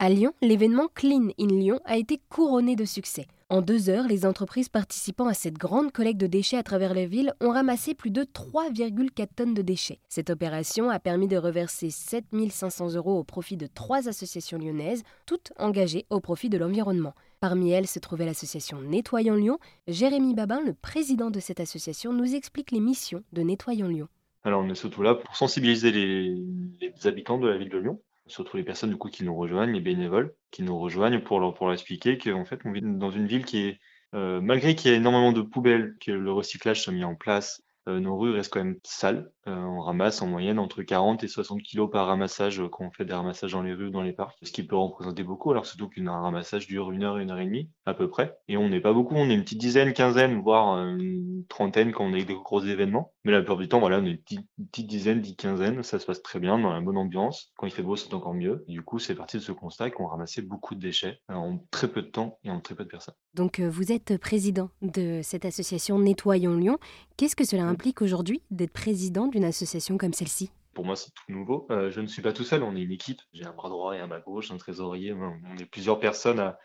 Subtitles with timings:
[0.00, 3.26] À Lyon, l'événement Clean in Lyon a été couronné de succès.
[3.48, 7.04] En deux heures, les entreprises participant à cette grande collecte de déchets à travers la
[7.04, 9.98] ville ont ramassé plus de 3,4 tonnes de déchets.
[10.08, 15.02] Cette opération a permis de reverser 7 500 euros au profit de trois associations lyonnaises,
[15.26, 17.14] toutes engagées au profit de l'environnement.
[17.40, 19.58] Parmi elles se trouvait l'association Nettoyons Lyon.
[19.88, 24.06] Jérémy Babin, le président de cette association, nous explique les missions de Nettoyons Lyon.
[24.44, 26.38] Alors on est surtout là pour sensibiliser les
[27.04, 29.80] habitants de la ville de Lyon surtout les personnes du coup qui nous rejoignent, les
[29.80, 33.26] bénévoles qui nous rejoignent pour leur, pour leur expliquer qu'en fait on vit dans une
[33.26, 33.80] ville qui est,
[34.14, 37.62] euh, malgré qu'il y a énormément de poubelles, que le recyclage soit mis en place,
[37.88, 39.30] euh, nos rues restent quand même sales.
[39.46, 43.06] Euh, on ramasse en moyenne entre 40 et 60 kilos par ramassage quand on fait
[43.06, 45.50] des ramassages dans les rues, dans les parcs, ce qui peut représenter beaucoup.
[45.50, 48.36] Alors surtout qu'un ramassage dure une heure, une heure et demie à peu près.
[48.46, 52.04] Et on n'est pas beaucoup, on est une petite dizaine, quinzaine, voire une trentaine quand
[52.04, 53.14] on a des gros événements.
[53.28, 56.06] Mais la plupart du temps, voilà, on est une petite, dizaine, dix quinzaine, ça se
[56.06, 57.52] passe très bien, dans la bonne ambiance.
[57.58, 58.64] Quand il fait beau, c'est encore mieux.
[58.68, 62.00] du coup, c'est parti de ce constat qu'on ramassait beaucoup de déchets en très peu
[62.00, 63.12] de temps et en très peu de personnes.
[63.34, 66.78] Donc vous êtes président de cette association Nettoyons Lyon.
[67.18, 70.50] Qu'est-ce que cela implique aujourd'hui d'être président d'une association comme celle-ci?
[70.72, 71.66] Pour moi, c'est tout nouveau.
[71.70, 73.20] Euh, je ne suis pas tout seul, on est une équipe.
[73.34, 75.12] J'ai un bras droit et un bras gauche, un trésorier.
[75.12, 76.58] On est plusieurs personnes à,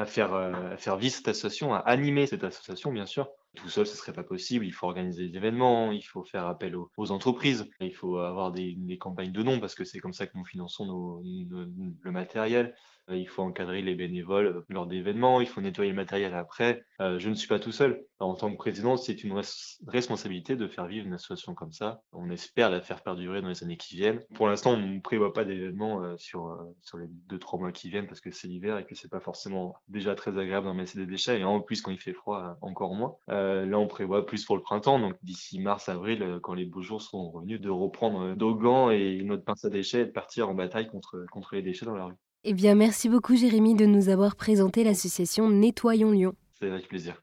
[0.00, 3.28] à faire, euh, à faire vivre cette association, à animer cette association, bien sûr.
[3.56, 4.64] Tout seul, ce serait pas possible.
[4.64, 8.98] Il faut organiser des événements, il faut faire appel aux, entreprises, il faut avoir des,
[8.98, 12.74] campagnes de dons parce que c'est comme ça que nous finançons le matériel.
[13.10, 16.84] Euh, il faut encadrer les bénévoles lors d'événements, il faut nettoyer le matériel après.
[17.00, 18.04] Euh, je ne suis pas tout seul.
[18.18, 19.40] En tant que président, c'est une
[19.86, 22.02] responsabilité de faire vivre une association comme ça.
[22.12, 24.20] On espère la faire perdurer dans les années qui viennent.
[24.34, 26.56] Pour l'instant, on ne prévoit pas d'événements euh, sur,
[26.98, 29.74] les deux, trois mois qui viennent parce que c'est l'hiver et que c'est pas forcément
[29.88, 33.16] déjà très agréable d'emmasser des déchets et en plus quand il fait froid, encore moins.
[33.28, 37.00] là, on prévoit plus pour le printemps, donc d'ici mars, avril, quand les beaux jours
[37.00, 40.54] seront revenus, de reprendre nos gants et notre pince à déchets et de partir en
[40.54, 42.16] bataille contre les déchets dans la rue.
[42.42, 46.34] Eh bien, merci beaucoup Jérémy de nous avoir présenté l'association Nettoyons Lyon.
[46.58, 47.22] C'est avec plaisir.